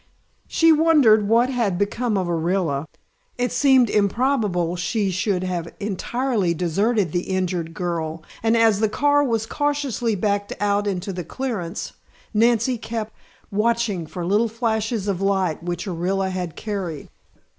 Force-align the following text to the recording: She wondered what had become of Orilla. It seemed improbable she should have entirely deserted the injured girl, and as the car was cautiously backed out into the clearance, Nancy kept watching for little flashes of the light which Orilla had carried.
She 0.47 0.71
wondered 0.71 1.29
what 1.29 1.51
had 1.51 1.77
become 1.77 2.17
of 2.17 2.25
Orilla. 2.25 2.87
It 3.37 3.51
seemed 3.51 3.87
improbable 3.87 4.75
she 4.75 5.11
should 5.11 5.43
have 5.43 5.71
entirely 5.79 6.55
deserted 6.55 7.11
the 7.11 7.29
injured 7.29 7.75
girl, 7.75 8.23
and 8.41 8.57
as 8.57 8.79
the 8.79 8.89
car 8.89 9.23
was 9.23 9.45
cautiously 9.45 10.15
backed 10.15 10.53
out 10.59 10.87
into 10.87 11.13
the 11.13 11.23
clearance, 11.23 11.93
Nancy 12.33 12.79
kept 12.79 13.13
watching 13.51 14.07
for 14.07 14.25
little 14.25 14.49
flashes 14.49 15.07
of 15.07 15.19
the 15.19 15.25
light 15.25 15.61
which 15.61 15.85
Orilla 15.85 16.31
had 16.31 16.55
carried. 16.55 17.07